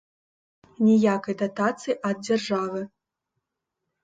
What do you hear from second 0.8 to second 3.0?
Ніякай датацыі ад дзяржавы.